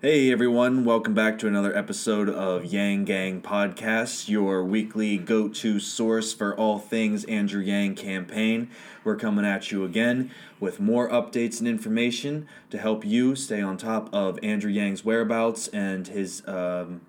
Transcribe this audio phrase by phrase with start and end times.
[0.00, 5.80] Hey everyone, welcome back to another episode of Yang Gang Podcast, your weekly go to
[5.80, 8.70] source for all things Andrew Yang campaign.
[9.02, 10.30] We're coming at you again
[10.60, 15.66] with more updates and information to help you stay on top of Andrew Yang's whereabouts
[15.66, 17.00] and his um,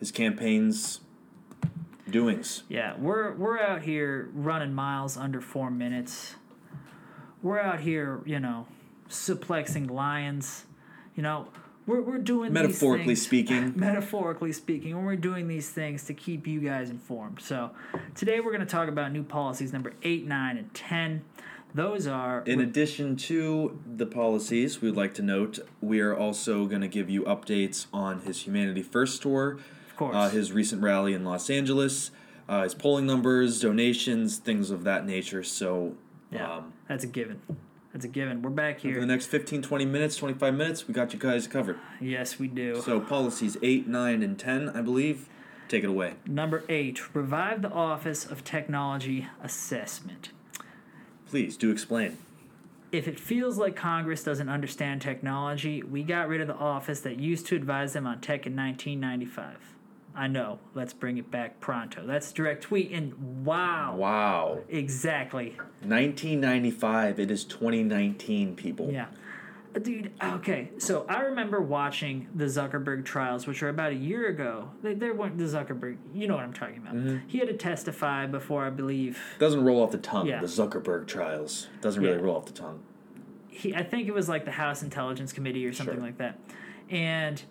[0.00, 0.98] his campaign's
[2.10, 2.64] doings.
[2.68, 6.34] Yeah, we're we're out here running miles under four minutes.
[7.40, 8.66] We're out here, you know,
[9.08, 10.66] suplexing lions.
[11.14, 11.46] You know,
[11.92, 13.72] we're we're doing Metaphorically things- speaking.
[13.76, 17.40] metaphorically speaking, and we're doing these things to keep you guys informed.
[17.40, 17.70] So
[18.14, 21.24] today we're going to talk about new policies number eight, nine, and ten.
[21.74, 26.82] Those are In addition to the policies, we'd like to note we are also going
[26.82, 31.14] to give you updates on his Humanity First tour, of course uh, his recent rally
[31.14, 32.10] in Los Angeles,
[32.46, 35.42] uh, his polling numbers, donations, things of that nature.
[35.42, 35.94] So,
[36.30, 37.40] yeah, um, that's a given.
[37.92, 38.40] That's a given.
[38.40, 38.94] We're back here.
[38.94, 41.78] for the next 15, 20 minutes, 25 minutes, we got you guys covered.
[42.00, 42.80] Yes, we do.
[42.80, 45.28] So, policies 8, 9, and 10, I believe.
[45.68, 46.14] Take it away.
[46.26, 50.30] Number eight, revive the Office of Technology Assessment.
[51.26, 52.18] Please do explain.
[52.92, 57.18] If it feels like Congress doesn't understand technology, we got rid of the office that
[57.18, 59.56] used to advise them on tech in 1995.
[60.14, 60.58] I know.
[60.74, 62.06] Let's bring it back pronto.
[62.06, 64.58] That's a direct tweet, and wow, Wow.
[64.68, 65.56] exactly.
[65.82, 68.90] 1995, it is 2019, people.
[68.92, 69.06] Yeah.
[69.74, 70.70] Uh, Dude, okay.
[70.76, 74.70] So I remember watching the Zuckerberg trials, which were about a year ago.
[74.82, 76.94] They, they weren't the Zuckerberg, you know what I'm talking about.
[76.94, 77.26] Mm-hmm.
[77.28, 80.26] He had to testify before, I believe, Doesn't roll off the tongue.
[80.26, 80.40] Yeah.
[80.40, 81.68] The Zuckerberg trials.
[81.80, 82.22] Doesn't really Yeah.
[82.22, 82.82] roll off the tongue.
[83.48, 86.02] he I think it was like the House Intelligence Committee or something Sure.
[86.04, 86.38] like that.
[86.90, 87.42] And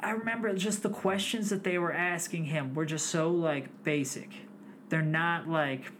[0.00, 4.30] I remember just the questions that they were asking him were just so like basic.
[4.88, 5.90] They're not like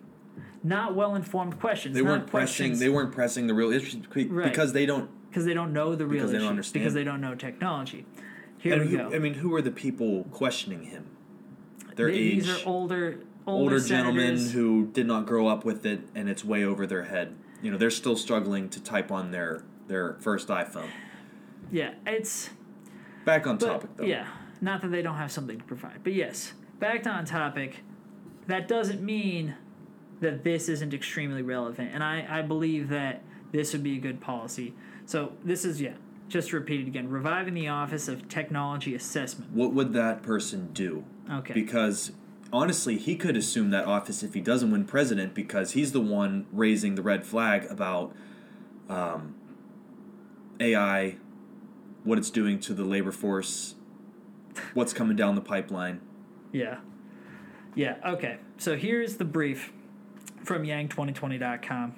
[0.63, 1.95] not well informed questions.
[1.95, 2.31] They weren't pressing.
[2.69, 4.49] questions They weren't pressing the real issues be- Right.
[4.51, 5.11] because they don't.
[5.31, 6.83] because they don't know the real because they don't understand.
[6.83, 8.07] because they don't know technology.
[8.59, 9.15] Here And we who, go.
[9.15, 11.07] I mean, who are the people questioning him?
[11.97, 15.87] Their They- age, These are older older, older gentlemen who did not grow up with
[15.87, 17.35] it, and it's way over their head.
[17.63, 20.89] You know, they're still struggling to type on their their first iPhone.
[21.71, 22.51] Yeah, it's
[23.29, 24.05] Back on But, topic though.
[24.05, 24.27] Yeah,
[24.63, 27.81] not that they don't have something to provide, but yes, back to on topic.
[28.47, 29.55] That doesn't mean
[30.21, 33.23] that this isn't extremely relevant, and I, I believe that
[33.53, 34.73] this would be a good policy.
[35.05, 35.93] So this is yeah,
[36.31, 39.53] just to repeat it again: reviving the Office of Technology Assessment.
[39.53, 41.05] What would that person do?
[41.31, 41.53] Okay.
[41.53, 42.13] Because
[42.51, 46.47] honestly, he could assume that office if he doesn't win president because he's the one
[46.51, 48.15] raising the red flag about
[48.89, 49.35] um,
[50.59, 51.17] AI,
[52.05, 53.75] what it's doing to the labor force,
[54.75, 56.01] what's coming down the pipeline.
[56.53, 56.79] Yeah.
[57.75, 58.39] Yeah, okay.
[58.57, 59.73] So here's the brief
[60.43, 61.95] from Yang2020.com.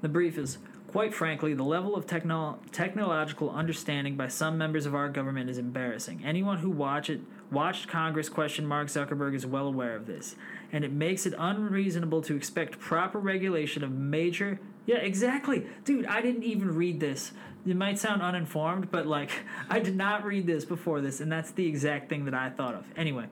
[0.00, 0.58] The brief is
[0.88, 5.58] quite frankly, the level of techno- technological understanding by some members of our government is
[5.58, 6.22] embarrassing.
[6.24, 7.20] Anyone who watch it,
[7.52, 10.34] watched Congress question Mark Zuckerberg is well aware of this,
[10.72, 15.66] and it makes it unreasonable to expect proper regulation of major Yeah, exactly.
[15.84, 17.32] Dude, I didn't even read this.
[17.66, 19.30] It might sound uninformed, but like
[19.70, 22.74] I did not read this before this, and that's the exact thing that I thought
[22.74, 22.86] of.
[22.96, 23.26] Anyway,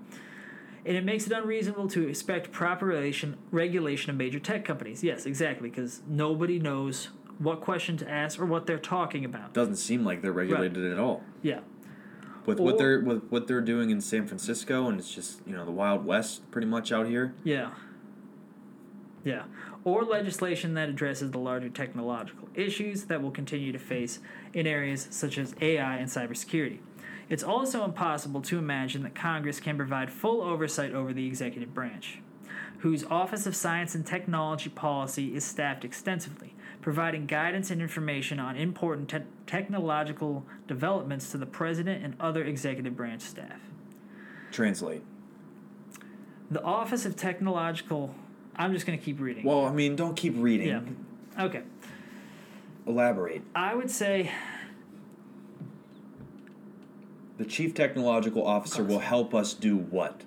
[0.85, 5.03] and it makes it unreasonable to expect proper relation, regulation of major tech companies.
[5.03, 7.09] Yes, exactly, because nobody knows
[7.39, 9.55] what question to ask or what they're talking about.
[9.55, 11.23] Doesn't seem like they're regulated at all.
[11.41, 11.61] Yeah,
[12.45, 15.55] With Or- what they're with what they're doing in San Francisco, and it's just you
[15.55, 17.33] know the Wild West pretty much out here.
[17.45, 17.71] yeah,
[19.25, 19.45] yeah.
[19.87, 24.19] Or legislation that addresses the larger technological issues that we'll continue to face
[24.53, 26.81] in areas such as AI and cybersecurity.
[27.29, 32.19] It's also impossible to imagine that Congress can provide full oversight over the executive branch,
[32.79, 38.57] whose Office of Science and Technology Policy is staffed extensively, providing guidance and information on
[38.57, 43.61] important te- technological developments to the President and other executive branch staff.
[44.51, 45.05] Translate.
[46.51, 48.17] The Office of Technological.
[48.57, 49.45] I'm just going to keep reading.
[49.45, 50.69] Well, I mean, don't keep reading.
[51.37, 51.45] yeah.
[51.45, 51.63] Okay.
[52.87, 53.43] Elaborate.
[53.55, 54.31] I would say
[57.39, 60.23] The chief technological officer will help us do what?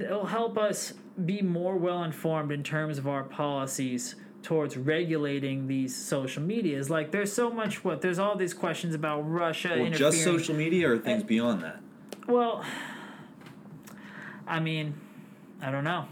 [0.00, 0.94] it'll help us
[1.26, 6.88] be more well informed in terms of our policies towards regulating these social medias.
[6.88, 10.12] Like, there's so much what there's all these questions about Russia Well, interfering.
[10.12, 11.80] just social media or things And- beyond that?
[12.26, 12.64] Well,
[14.46, 14.94] I mean,
[15.60, 16.06] I don't know.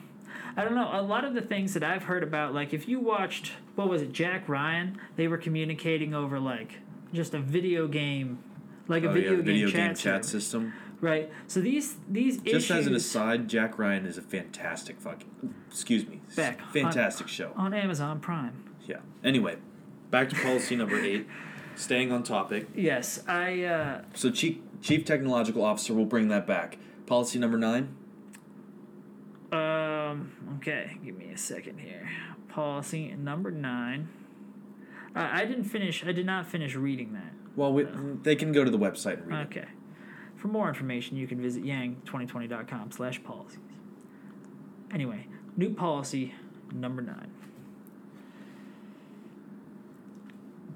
[0.61, 0.91] I don't know.
[0.93, 4.03] A lot of the things that I've heard about, like if you watched, what was
[4.03, 4.99] it, Jack Ryan?
[5.17, 6.81] They were communicating over like
[7.15, 8.41] just a video game,
[8.87, 10.75] like a Oh, video, yeah, game, video chat, game chat system.
[11.01, 11.31] right?
[11.47, 15.55] So these these Just issues as an aside, Jack Ryan is a fantastic fucking.
[15.71, 16.21] Excuse me.
[16.37, 17.53] Back on- Fantastic show.
[17.57, 18.53] on Amazon Prime.
[18.87, 18.99] Yeah.
[19.25, 19.57] Anyway,
[20.11, 21.27] back to policy number eight.
[21.75, 22.69] staying on topic.
[22.75, 23.63] Yes, I.
[23.65, 26.77] Uh, So chief chief technological officer will bring that back.
[27.07, 27.97] Policy number nine.
[30.11, 30.57] Um.
[30.59, 32.09] Okay, give me a second here.
[32.49, 34.09] Policy number nine.
[35.15, 36.05] Uh, I didn't finish.
[36.05, 37.33] I did not finish reading that.
[37.57, 37.85] Well, we,
[38.23, 39.59] they can go to the website and read it.
[39.59, 39.69] Okay.
[40.37, 43.59] For more information, you can visit yang2020.com slash policies.
[44.93, 45.27] Anyway,
[45.57, 46.35] new policy
[46.73, 47.33] number nine.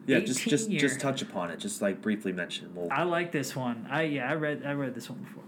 [0.06, 0.81] Yeah, just just year.
[0.81, 1.58] just touch upon it.
[1.58, 2.75] Just like briefly mention.
[2.75, 3.86] Well, I like this one.
[3.90, 5.44] I yeah, I read I read this one before.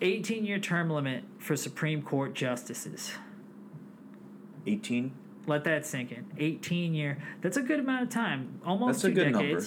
[0.00, 3.12] 18 year term limit for Supreme Court justices.
[4.66, 5.12] eighteen.
[5.46, 6.26] Let that sink in.
[6.38, 7.18] 18 year.
[7.40, 8.60] That's a good amount of time.
[8.64, 9.62] Almost That's a two good number.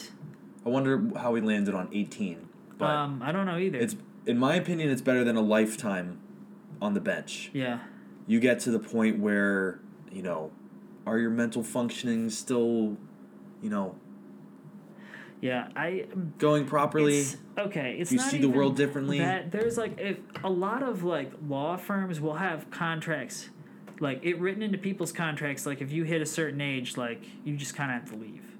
[0.66, 2.48] I wonder how we landed on eighteen.
[2.78, 3.80] But Um, I don't know either.
[3.80, 3.96] it's
[4.26, 6.20] in my opinion, it's better than a lifetime
[6.82, 7.50] on the bench.
[7.54, 7.80] yeah.
[8.26, 9.80] You get to the point where
[10.12, 10.52] you know,
[11.08, 12.96] are your mental functioning still,
[13.62, 13.96] you know,
[15.44, 16.06] Yeah, I
[16.38, 17.20] going properly?
[17.20, 19.20] It's, okay, it's You see the world differently?
[19.20, 23.50] That there's like if a lot of like law firms will have contracts,
[24.00, 25.66] like it written into people's contracts.
[25.66, 28.56] Like if you hit a certain age, like you just kind of have to leave,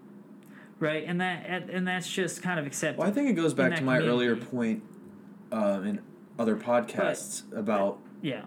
[0.78, 1.06] right?
[1.08, 3.00] And that and that's just kind of accepted.
[3.00, 4.84] Well, I think it goes back to my earlier point
[5.54, 6.02] uh, in
[6.38, 8.42] other podcasts about yeah,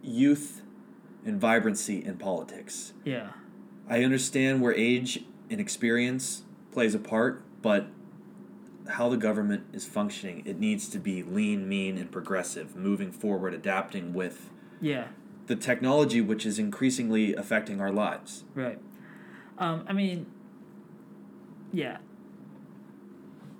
[0.00, 0.62] youth
[1.24, 2.92] and vibrancy in politics.
[3.04, 3.30] yeah,
[3.88, 7.88] I understand where age and experience plays a part, but
[8.88, 13.54] how the government is functioning, it needs to be lean, mean, and progressive, moving forward,
[13.54, 14.50] adapting with
[14.80, 15.08] yeah,
[15.46, 18.44] the technology which is increasingly affecting our lives.
[18.54, 18.78] right.
[19.58, 20.26] Um, I mean,
[21.72, 21.96] yeah,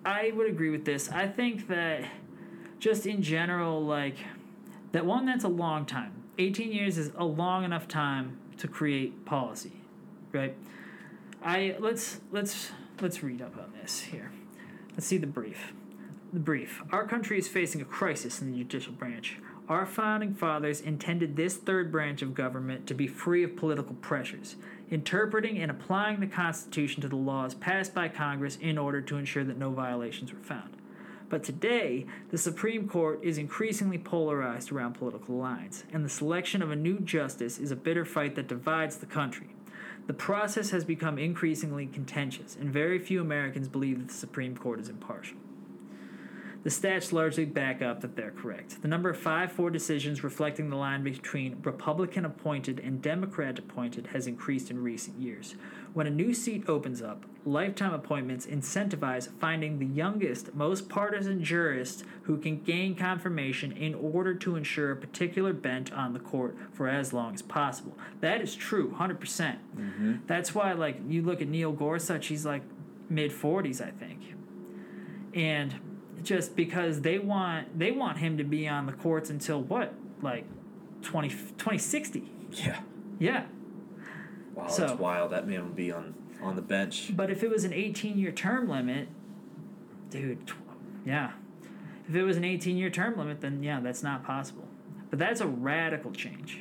[0.04, 1.10] I would agree with this.
[1.10, 2.04] I think that
[2.78, 4.16] just in general, like
[4.92, 6.12] that one, that's a long time.
[6.38, 9.72] 18 years is a long enough time to create policy,
[10.32, 10.54] right?
[11.42, 14.32] I let's let's let's read up on this here.
[14.92, 15.72] Let's see the brief.
[16.32, 16.82] The brief.
[16.90, 19.38] Our country is facing a crisis in the judicial branch.
[19.68, 24.54] Our founding fathers intended this third branch of government to be free of political pressures,
[24.90, 29.42] interpreting and applying the Constitution to the laws passed by Congress in order to ensure
[29.44, 30.76] that no violations were found.
[31.28, 36.70] But today, the Supreme Court is increasingly polarized around political lines, and the selection of
[36.70, 39.55] a new justice is a bitter fight that divides the country.
[40.06, 44.78] The process has become increasingly contentious, and very few Americans believe that the Supreme Court
[44.78, 45.38] is impartial.
[46.66, 48.82] The stats largely back up that they're correct.
[48.82, 54.08] The number of 5 4 decisions reflecting the line between Republican appointed and Democrat appointed
[54.08, 55.54] has increased in recent years.
[55.94, 62.02] When a new seat opens up, lifetime appointments incentivize finding the youngest, most partisan jurist
[62.22, 66.88] who can gain confirmation in order to ensure a particular bent on the court for
[66.88, 67.96] as long as possible.
[68.20, 69.20] That is true, 100%.
[69.20, 70.14] percent mm-hmm.
[70.26, 72.62] That's why, like, you look at Neil Gorsuch, he's like
[73.08, 74.34] mid 40s, I think.
[75.32, 75.72] And
[76.22, 80.44] just because they want they want him to be on the courts until what like
[81.02, 82.80] 20, 2060 Yeah.
[83.18, 83.44] yeah
[84.54, 85.30] Wow, So- that's wild.
[85.32, 87.12] That man would be on, on the bench.
[87.14, 89.08] but if it was an 18 year term limit
[90.10, 90.54] dude tw-
[91.04, 91.32] yeah
[92.08, 94.66] if it was an 18 year term limit then yeah that's not possible
[95.10, 96.60] but that's a radical change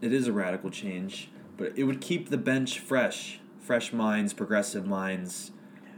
[0.00, 3.40] It is a radical change, but it would keep the bench fresh.
[3.60, 5.50] Fresh minds, progressive minds,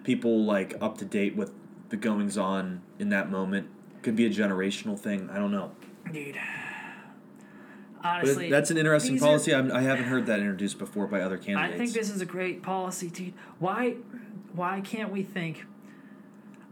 [0.04, 1.53] people like up to date with
[1.91, 3.69] the goings on in that moment.
[4.03, 5.29] Could be a generational thing.
[5.31, 5.73] I don't know.
[6.11, 6.37] dude
[8.03, 9.55] But honestly that's an interesting are- policy.
[9.55, 11.75] I'm, I haven't heard that introduced before by other candidates.
[11.75, 13.35] I think this is a great policy, dude.
[13.59, 13.97] Why,
[14.55, 15.67] why can't we think?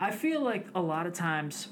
[0.01, 1.69] I feel like a lot of times,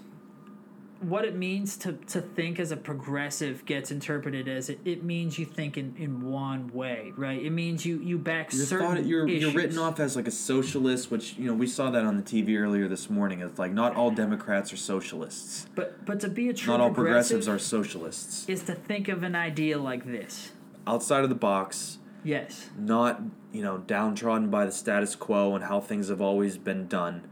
[1.00, 5.38] what it means to, to think as a progressive gets interpreted as it, it means
[5.38, 7.42] you think in, in one way, right?
[7.42, 10.30] It means you you back You're, certain thought, you're, you're written off as like a
[10.32, 13.40] socialist, which you know we saw that on the TV earlier this morning.
[13.40, 15.66] It's like not all Democrats are socialists.
[15.74, 18.48] But but to be a true Not all progressive progressives are socialists.
[18.48, 20.52] is to think of an idea like this.
[20.86, 22.70] Outside of the box, Yes.
[22.78, 23.20] not
[23.52, 27.28] you know downtrodden by the status quo and how things have always been done.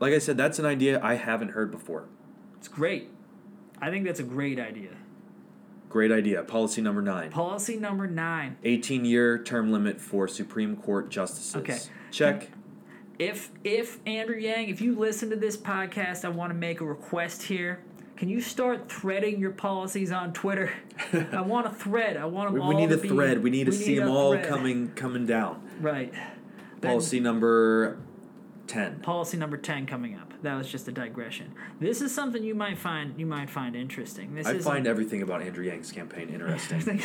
[0.00, 2.06] Like I said, that's an idea I haven't heard before.
[2.58, 3.08] It's great.
[3.80, 4.90] I think that's a great idea.
[5.88, 6.42] Great idea.
[6.42, 7.30] Policy number nine.
[7.30, 8.56] Policy number nine.
[8.64, 11.56] 18 year term limit for Supreme Court justices.
[11.56, 11.78] Okay.
[12.10, 12.50] Check.
[13.18, 16.84] If if Andrew Yang, if you listen to this podcast, I want to make a
[16.84, 17.80] request here.
[18.16, 20.72] Can you start threading your policies on Twitter?
[21.32, 22.16] I want a thread.
[22.16, 23.42] I want them We, all we need a be- thread.
[23.42, 24.46] We need to see a them all thread.
[24.48, 25.62] coming coming down.
[25.80, 26.12] Right.
[26.80, 27.98] Then Policy number
[28.68, 29.00] 10.
[29.00, 30.32] policy number ten coming up.
[30.42, 31.52] That was just a digression.
[31.80, 34.34] This is something you might find you might find interesting.
[34.34, 37.00] This I is find everything about Andrew Yang's campaign interesting,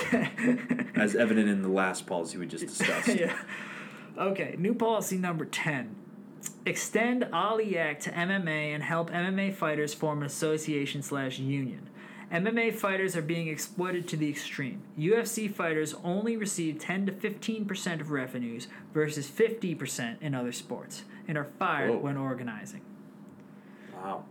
[0.96, 3.08] as evident in the last policy we just discussed.
[3.16, 3.36] yeah.
[4.18, 5.96] Okay, new policy number 10.
[6.66, 11.90] Extend Ali Act to MMA and help MMA fighters form an association slash union.
[12.34, 14.82] MMA fighters are being exploited to the extreme.
[14.98, 21.38] UFC fighters only receive 10 to 15% of revenues versus 50% in other sports and
[21.38, 21.98] are fired Whoa.
[22.00, 22.82] when organizing.
[23.94, 24.26] Wow.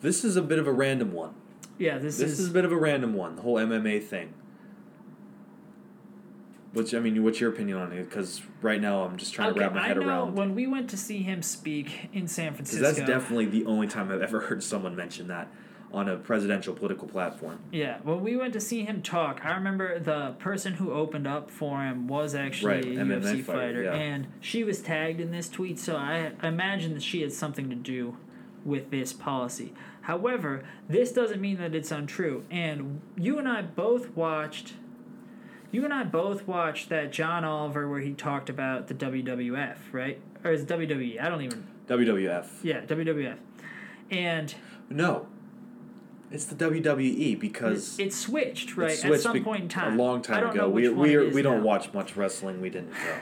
[0.00, 1.34] This is a bit of a random one.
[1.76, 4.32] Yeah, this, This is, is a bit of a random one, the whole MMA thing.
[6.72, 8.08] Which I mean, what's your opinion on it?
[8.08, 10.34] Because right now I'm just trying to wrap my I head know around.
[10.34, 12.82] when we went to see him speak in San Francisco.
[12.82, 15.48] that's definitely the only time I've ever heard someone mention that
[15.92, 17.58] on a presidential political platform.
[17.72, 21.50] Yeah, well, we went to see him talk, I remember the person who opened up
[21.50, 23.94] for him was actually Right, a MMA UFC fighter, fighter, yeah.
[23.94, 27.70] and she was tagged in this tweet, so I, I imagine that she had something
[27.70, 28.16] to do
[28.64, 29.72] with this policy.
[30.02, 34.74] However, this doesn't mean that it's untrue, and you and I both watched.
[35.70, 40.18] You and I both watched that John Oliver where he talked about the WWF, right?
[40.44, 41.20] Or is it WWE?
[41.22, 41.66] I don't even.
[41.88, 42.46] WWF.
[42.62, 43.36] Yeah, WWF.
[44.10, 44.54] And
[44.88, 45.26] No.
[46.30, 48.92] It's the WWE because it switched, right?
[49.02, 49.94] it At some be- point in time.
[49.98, 50.60] a long I time don't ago.
[50.62, 51.64] know We we it are, we don't now.
[51.64, 52.60] watch much wrestling.
[52.60, 53.14] We didn't go.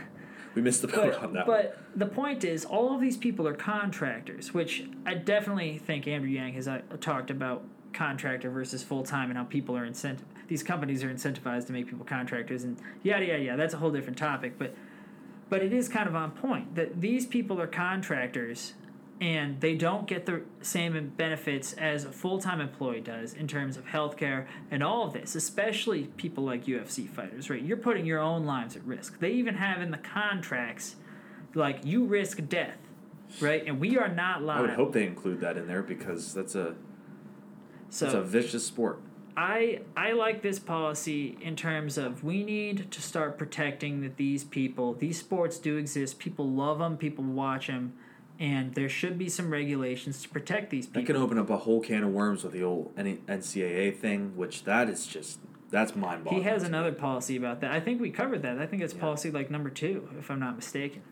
[0.57, 1.67] We missed the boat on But, one.
[1.95, 6.55] the point is, all of these people are contractors, which I definitely think Andrew Yang
[6.55, 10.21] has uh, talked about contractor versus full time and how people are incent.
[10.49, 13.57] These companies are incentivized to make people contractors and yada yada yada.
[13.59, 14.75] That's a whole different topic, but
[15.49, 18.75] but it is kind of on point that these people are contractors
[19.21, 23.87] and they don't get the same benefits as a full-time employee does in terms of
[23.87, 27.63] healthcare and all of this especially people like UFC fighters right?
[27.63, 29.19] You're putting your own lives at risk.
[29.19, 30.97] They even have in the contracts
[31.55, 32.79] like you risk death
[33.41, 33.67] right?
[33.67, 36.75] And we are not I would hope they include that in there because that's a
[37.89, 39.01] so that's a vicious sport.
[39.37, 44.45] I I like this policy in terms of we need to start protecting that these
[44.45, 46.19] people, these sports do exist.
[46.19, 47.93] People love them, people watch them,
[48.39, 51.15] and there should be some regulations to protect these That people.
[51.15, 54.89] can open up a whole can of worms with the old NCAA thing, which that
[54.89, 55.39] is just
[55.71, 56.43] that's mind boggling.
[56.45, 57.73] he has another policy about that.
[57.73, 58.59] I think we covered that.
[58.59, 59.01] I think it's Yeah.
[59.01, 61.03] policy like number two, if I'm not mistaken.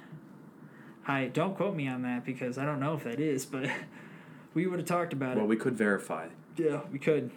[1.07, 3.69] I don't quote me on that because I don't know if that is, but
[4.55, 5.41] we would have talked about Well, it.
[5.41, 6.29] Well, we could verify.
[6.57, 7.31] Yeah, we could.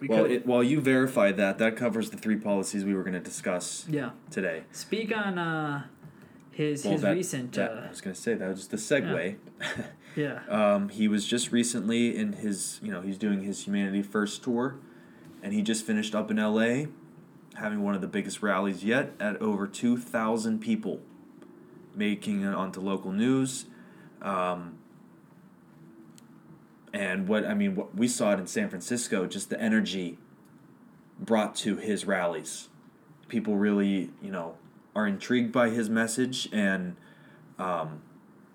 [0.00, 0.32] We well, could.
[0.32, 3.86] it, while you verify that, that covers the three policies we were going to discuss
[3.88, 4.10] yeah.
[4.30, 4.64] today.
[4.72, 5.84] Speak on uh,
[6.52, 7.52] his Well, his that- recent.
[7.52, 9.36] that- uh, I was going to say that was just the segue.
[10.16, 10.40] yeah.
[10.48, 14.76] Um, he was just recently in his, you know, he's doing his Humanity First tour,
[15.42, 16.88] and he just finished up in L.A.,
[17.56, 21.00] having one of the biggest rallies yet at over two thousand people,
[21.94, 23.66] making it onto local news.
[24.22, 24.78] Um,
[26.92, 30.18] and what I mean, what we saw it in San Francisco, just the energy
[31.18, 32.68] brought to his rallies.
[33.28, 34.56] People really, you know,
[34.94, 36.96] are intrigued by his message, and
[37.58, 38.02] um,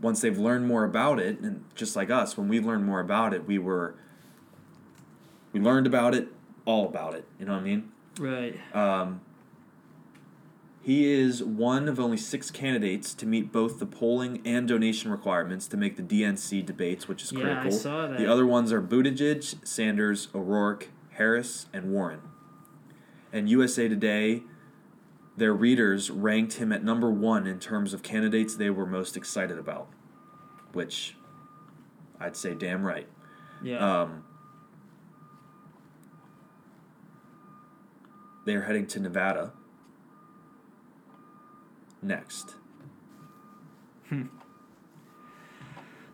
[0.01, 3.33] once they've learned more about it, and just like us, when we learned more about
[3.33, 3.95] it, we were
[5.53, 6.27] we learned about it,
[6.65, 7.25] all about it.
[7.39, 7.91] You know what I mean?
[8.19, 8.55] Right.
[8.75, 9.21] Um,
[10.81, 15.67] he is one of only six candidates to meet both the polling and donation requirements
[15.67, 17.71] to make the DNC debates, which is Yeah, I critical.
[17.71, 18.17] saw that.
[18.17, 22.21] The other ones are Buttigieg, Sanders, O'Rourke, Harris, and Warren.
[23.33, 24.43] And USA Today,
[25.37, 29.59] their readers ranked him at number one in terms of candidates they were most excited
[29.59, 29.87] about,
[30.73, 31.15] which
[32.19, 33.07] I'd say damn right.
[33.63, 34.01] Yeah.
[34.01, 34.23] Um,
[38.45, 39.53] they're heading to Nevada
[42.01, 42.55] next.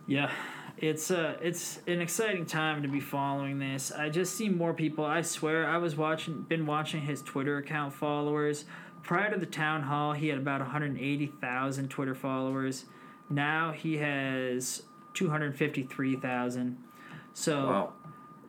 [0.05, 0.31] Yeah,
[0.77, 3.91] it's uh, it's an exciting time to be following this.
[3.91, 5.05] I just see more people.
[5.05, 8.65] I swear, I was watching, been watching his Twitter account followers.
[9.03, 12.85] Prior to the town hall, he had about one hundred eighty thousand Twitter followers.
[13.29, 14.83] Now he has
[15.13, 16.77] two hundred fifty three thousand.
[17.33, 17.93] So Wow.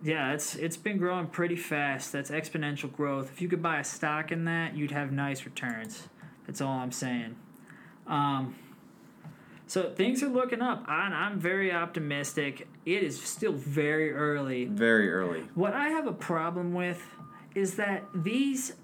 [0.03, 2.13] yeah, it's it's been growing pretty fast.
[2.13, 3.31] That's exponential growth.
[3.33, 6.09] If you could buy a stock in that, you'd have nice returns.
[6.47, 7.37] That's all I'm saying.
[8.07, 8.55] Um,
[9.67, 10.85] so things are looking up.
[10.87, 12.69] I'm, I'm very optimistic.
[12.85, 14.67] It is still very early.
[14.67, 15.41] Very early.
[15.55, 17.03] What I have a problem with
[17.55, 18.75] is that these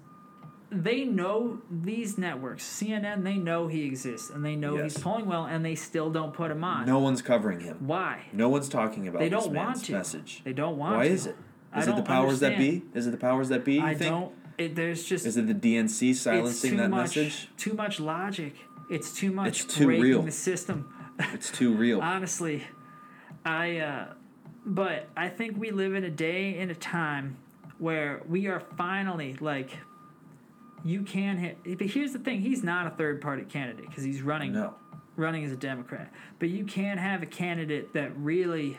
[0.71, 4.93] they know these networks, CNN, they know he exists and they know Yes.
[4.95, 6.85] he's polling well and they still don't put him on.
[6.85, 7.77] No one's covering him.
[7.87, 8.23] Why?
[8.31, 9.91] No one's talking about They don't want to.
[9.91, 10.41] message.
[10.45, 11.13] They don't want Why to.
[11.13, 11.35] is it?
[11.77, 12.83] Is it the powers that be?
[12.93, 13.75] Is it the powers that be?
[13.75, 14.09] You I think?
[14.11, 14.31] don't.
[14.57, 17.49] It, there's just Is it the DNC silencing that much, message?
[17.57, 18.55] Too much logic.
[18.89, 20.21] It's too much It's too breaking real.
[20.21, 20.93] the system.
[21.33, 22.01] It's too real.
[22.01, 22.63] Honestly,
[23.45, 23.77] I.
[23.77, 24.05] Uh,
[24.65, 27.37] but I think we live in a day and a time
[27.79, 29.71] where we are finally like
[30.83, 31.77] you can hit.
[31.77, 34.75] But here's the thing: he's not a third party candidate because he's running No.
[35.15, 36.11] running as a Democrat.
[36.39, 38.77] But you can have a candidate that really,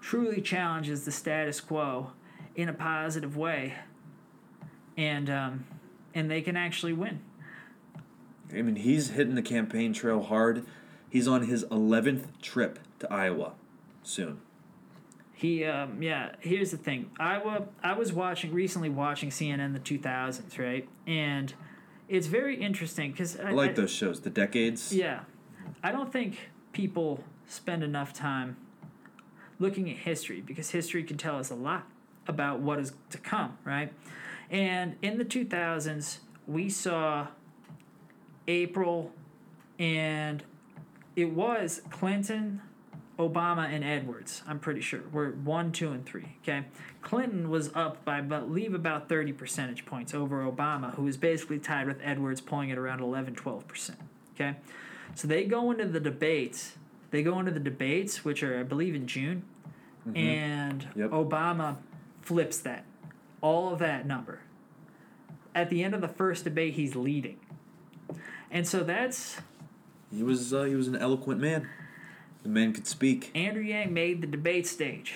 [0.00, 2.12] truly challenges the status quo
[2.54, 3.74] in a positive way,
[4.96, 5.64] and um,
[6.14, 7.20] and they can actually win.
[8.52, 10.64] I mean, he's hitting the campaign trail hard.
[11.08, 13.52] He's on his 11th trip to Iowa
[14.02, 14.40] soon.
[15.34, 16.36] He, um, yeah.
[16.40, 17.66] Here's the thing: Iowa.
[17.82, 20.88] I was watching recently, watching CNN the 2000s, right?
[21.06, 21.52] And
[22.08, 24.94] it's very interesting because I like those shows, the decades.
[24.94, 25.20] Yeah,
[25.82, 28.56] I don't think people spend enough time
[29.58, 31.86] looking at history because history can tell us a lot
[32.26, 33.92] about what is to come, right?
[34.50, 37.28] And in the 2000s, we saw
[38.46, 39.12] April,
[39.78, 40.42] and
[41.16, 42.60] it was Clinton,
[43.18, 44.42] Obama, and Edwards.
[44.46, 46.36] I'm pretty sure we're one, two, and three.
[46.42, 46.64] Okay,
[47.02, 51.58] Clinton was up by, I believe, about 30 percentage points over Obama, who was basically
[51.58, 53.98] tied with Edwards, pulling it around 11, 12 percent.
[54.34, 54.56] Okay,
[55.14, 56.76] so they go into the debates.
[57.10, 59.44] They go into the debates, which are, I believe, in June,
[60.16, 61.10] and Yep.
[61.10, 61.76] Obama
[62.22, 62.84] flips that,
[63.40, 64.40] all of that number.
[65.54, 67.38] At the end of the first debate, he's leading,
[68.50, 69.36] and so that's
[70.12, 71.68] He was uh, he was an eloquent man.
[72.44, 73.30] The man could speak.
[73.34, 75.14] Andrew Yang made the debate stage.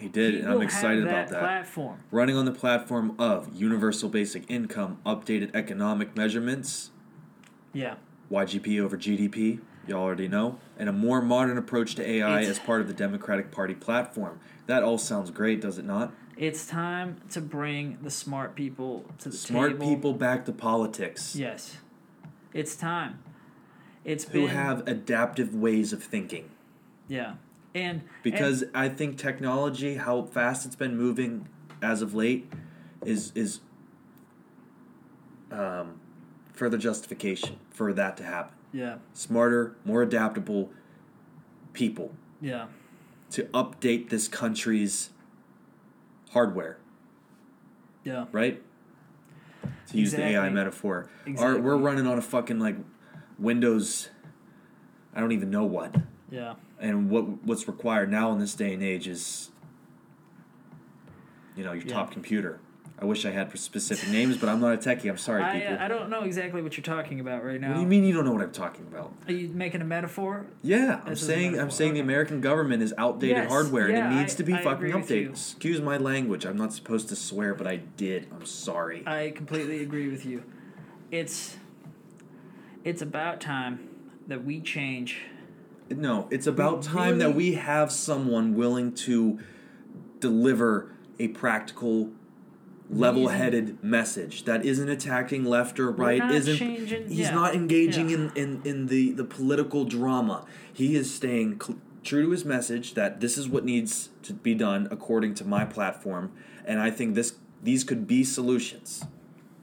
[0.00, 1.40] He did, He and I'm excited have about that that.
[1.40, 2.00] platform.
[2.10, 6.90] Running on the platform of universal basic income, updated economic measurements,
[7.72, 7.94] Yeah,
[8.30, 12.58] YGP over GDP, y'all already know, and a more modern approach to AI It's- as
[12.58, 14.40] part of the Democratic Party platform.
[14.66, 16.12] That all sounds great, does it not?
[16.36, 19.86] it's time to bring the smart people to the Smart table.
[19.86, 21.76] people back to politics Yes,
[22.54, 23.18] it's time.
[24.04, 26.48] It's who been have adaptive ways of thinking.
[27.08, 27.34] Yeah,
[27.74, 31.48] and Because I think technology, how fast it's been moving
[31.82, 32.50] as of late,
[33.04, 33.60] is is
[35.50, 36.00] um,
[36.52, 38.54] further justification for that to happen.
[38.72, 40.70] yeah, Smarter, more adaptable
[41.72, 42.66] people yeah,
[43.30, 45.10] to update this country's
[46.32, 46.78] hardware,
[48.04, 48.62] yeah, right?
[49.88, 51.56] To use the AI metaphor, Exactly.
[51.56, 52.76] Our, we're running on a fucking like
[53.38, 54.08] Windows.
[55.14, 55.94] I don't even know what.
[56.30, 56.54] yeah.
[56.82, 59.50] And what what's required now in this day and age is
[61.56, 61.94] you know your Yeah.
[61.94, 62.58] top computer
[62.98, 65.76] i wish i had specific names but i'm not a techie i'm sorry I, people
[65.78, 67.68] I don't know exactly what you're talking about right now.
[67.68, 69.84] what do you mean you don't know what i'm talking about Are you making a
[69.84, 70.46] metaphor?
[70.62, 74.14] yeah i'm This saying i'm saying the american government is outdated Yes, hardware yeah, and
[74.14, 75.16] it needs I- to be I fucking agree with you.
[75.28, 79.30] updated excuse my language i'm not supposed to swear but i did i'm sorry I
[79.30, 80.42] completely agree with you.
[81.10, 81.56] It's
[82.84, 83.88] it's about time
[84.26, 85.20] that we change.
[85.98, 89.38] No, it's about time that we have someone willing to
[90.20, 92.10] deliver a practical,
[92.90, 96.18] level-headed message that isn't attacking left or right.
[96.18, 98.16] not isn't changing- he's yeah, not engaging yeah.
[98.16, 100.44] in, in in the the political drama.
[100.72, 104.54] He is staying cl- true to his message that this is what needs to be
[104.54, 106.32] done according to my platform,
[106.64, 109.04] and I think this these could be solutions.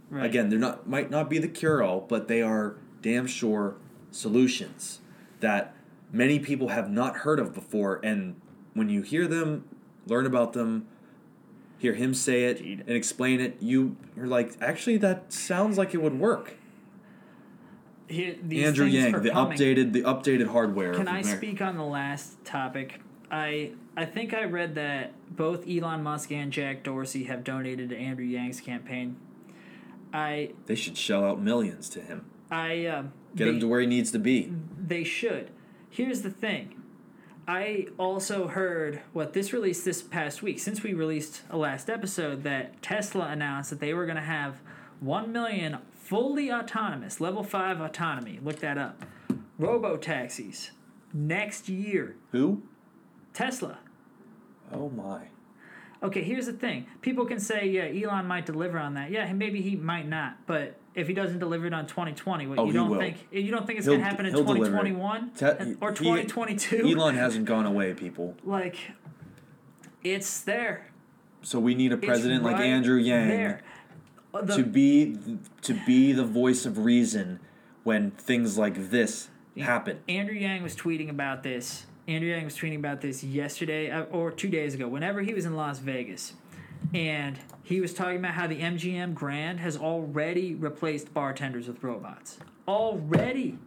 [0.10, 0.26] Right.
[0.26, 3.76] Again, they're not might not be the cure all, but they are damn sure
[4.12, 5.02] solutions
[5.40, 5.76] that
[6.12, 8.00] many people have not heard of before.
[8.04, 8.40] And
[8.74, 9.66] when you hear them,
[10.08, 10.88] learn about them,
[11.78, 16.02] hear him say it and explain it, you you're like, actually, that sounds like it
[16.02, 16.56] would work.
[18.08, 19.58] Here, Andrew Yang, the coming.
[19.58, 20.96] updated the updated hardware.
[20.96, 23.00] Can I speak on the last topic?
[23.30, 27.98] I I think I read that both Elon Musk and Jack Dorsey have donated to
[27.98, 29.18] Andrew Yang's campaign.
[30.12, 32.26] I They should shell out millions to him.
[32.50, 33.04] I uh,
[33.36, 34.52] Get they, him to where he needs to be.
[34.76, 35.52] they should.
[35.90, 36.76] Here's the thing.
[37.48, 42.44] I also heard what this released this past week, since we released a last episode,
[42.44, 44.62] that Tesla announced that they were going to have
[45.00, 48.40] 1 million fully autonomous, level 5 autonomy.
[48.44, 49.04] Look that up.
[49.58, 50.72] Robo taxis
[51.12, 52.16] next year.
[52.32, 52.62] Who?
[53.34, 53.80] Tesla.
[54.72, 55.24] Oh my.
[56.02, 56.86] Okay, here's the thing.
[57.02, 59.12] People can say, yeah, Elon might deliver on that.
[59.12, 60.46] Yeah, maybe he might not.
[60.46, 63.00] But if he doesn't deliver it on 2020, what Oh, you he don't will.
[63.00, 64.84] think you don't think it's going to happen in he'll deliver it.
[64.84, 65.46] 2021 Te-
[65.82, 66.88] or he- 2022?
[66.96, 68.36] Elon hasn't gone away, people.
[68.44, 68.76] like
[70.04, 70.88] it's there.
[71.42, 73.28] So we need a president like Andrew Yang.
[73.30, 73.62] There.
[74.34, 75.18] Uh, the- to be
[75.62, 77.40] to be the voice of reason
[77.84, 80.00] when things like this happen.
[80.08, 81.86] Andrew Yang was tweeting about this.
[82.08, 85.46] Andrew Yang was tweeting about this yesterday uh, or two days ago, whenever he was
[85.46, 86.34] in Las Vegas.
[86.94, 92.40] And he was talking about how the MGM Grand has already replaced bartenders with robots.
[92.68, 93.58] Already.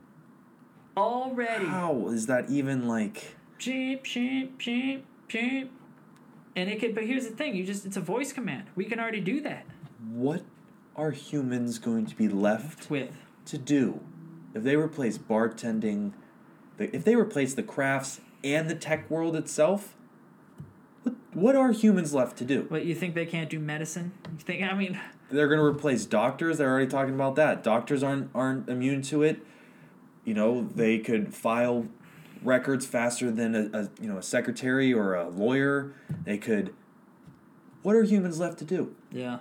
[0.96, 1.66] Already.
[1.66, 3.36] How is that even like?
[3.58, 5.72] Sheep, sheep, sheep, sheep.
[6.54, 8.64] And it could, but here's the thing: you just—it's a voice command.
[8.74, 9.64] We can already do that.
[10.10, 10.42] What
[10.96, 13.12] are humans going to be left With
[13.46, 14.00] to do
[14.54, 16.12] if they replace bartending,
[16.78, 19.96] if they replace the crafts and the tech world itself?
[21.34, 22.66] What, are humans left to do?
[22.68, 24.12] what you think they can't do medicine?
[24.30, 24.62] You think?
[24.62, 26.58] I mean, They're going to replace doctors.
[26.58, 27.62] They're already talking about that.
[27.62, 29.40] Doctors aren't aren't immune to it.
[30.24, 31.86] You know, they could file
[32.42, 35.94] records faster than a, a you know a secretary or a lawyer.
[36.24, 36.74] They could.
[37.82, 38.94] What are humans left to do?
[39.10, 39.38] yeah,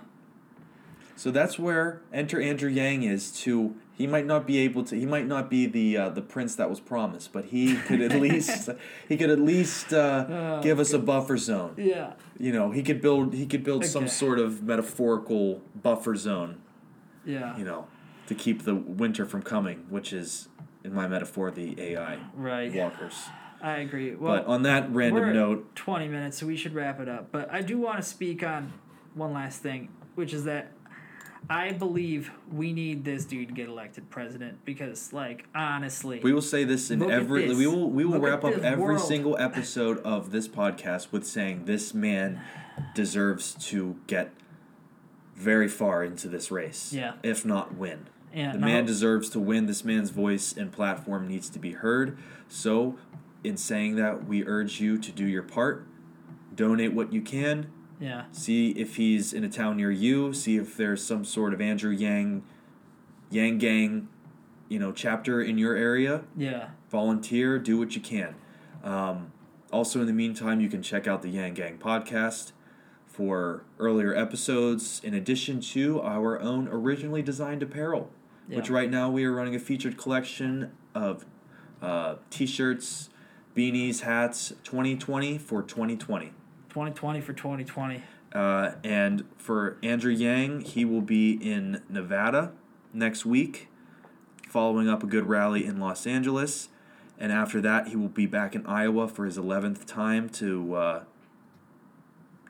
[1.16, 3.74] So that's where enter Andrew Yang is to.
[3.94, 4.96] He might not be able to.
[4.98, 8.18] He might not be the uh, the prince that was promised, but he could at
[8.20, 8.70] least
[9.08, 11.74] he could at least uh, Oh, give us a buffer zone.
[11.76, 16.60] yeah, You know, he could build he could build some sort of metaphorical buffer zone.
[17.24, 17.56] yeah.
[17.56, 17.86] You know,
[18.26, 20.48] to keep the winter from coming, which is
[20.82, 22.72] in my metaphor the AI Right.
[22.74, 23.14] walkers.
[23.60, 24.14] I agree.
[24.16, 27.30] Well, but on that random we're note, 20 minutes, so we should wrap it up.
[27.30, 28.72] But I do want to speak on
[29.14, 30.72] one last thing, which is that
[31.50, 36.40] I believe we need this dude to get elected president because, like, honestly, We will
[36.40, 37.48] say this in every.
[37.48, 37.58] this.
[37.58, 39.00] We will we will Look wrap up every world.
[39.00, 42.40] single episode of this podcast with saying this man
[42.94, 44.32] deserves to get
[45.34, 46.92] very far into this race.
[46.92, 47.14] Yeah.
[47.22, 48.06] If not win.
[48.34, 48.66] Yeah, the no.
[48.66, 49.66] man deserves to win.
[49.66, 52.16] This man's voice and platform needs to be heard.
[52.48, 52.96] So,
[53.44, 55.86] in saying that, we urge you to do your part.
[56.54, 57.70] Donate what you can.
[58.02, 60.32] Yeah, See if he's in a town near you.
[60.32, 62.42] See if there's some sort of Andrew Yang,
[63.30, 64.08] Yang Gang,
[64.68, 68.34] you know, chapter in your area yeah, volunteer, do what you can.
[68.82, 69.32] Um,
[69.72, 72.50] also, in the meantime, you can check out the Yang Gang podcast
[73.06, 78.10] for earlier episodes, in addition to our own originally designed apparel,
[78.56, 81.24] which right now we are running a featured collection of
[81.80, 83.10] uh, t shirts,
[83.54, 86.32] beanies, hats 2020 for 2020.
[86.76, 88.02] 2020 for 2020.
[88.34, 92.52] Uh, and for Andrew Yang, he will be in Nevada
[92.94, 93.68] next week,
[94.48, 96.70] following up a good rally in Los Angeles.
[97.18, 101.04] And after that, he will be back in Iowa for his 11th time to uh,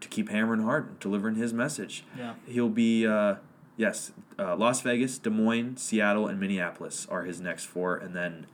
[0.00, 2.04] to keep hammering hard, delivering his message.
[2.16, 3.36] Yeah, He'll be, uh,
[3.76, 8.46] yes, uh, Las Vegas, Des Moines, Seattle, and Minneapolis are his next four, and then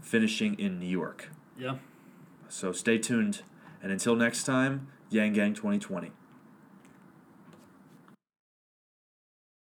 [0.00, 1.30] finishing in New York.
[1.58, 1.76] yeah.
[2.48, 3.42] So stay tuned.
[3.82, 6.19] And until next time, Yang Gang 2020.